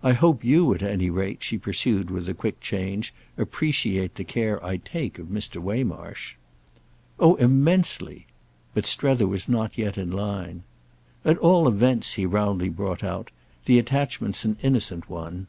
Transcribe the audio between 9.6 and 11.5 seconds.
yet in line. "At